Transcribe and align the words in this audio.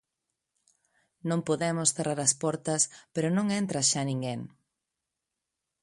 Non 1.29 1.39
podemos 1.49 1.89
cerrar 1.95 2.19
as 2.23 2.33
portas 2.43 2.81
pero 3.13 3.27
non 3.37 3.45
entra 3.61 3.87
xa 3.89 4.01
ninguén. 4.09 4.41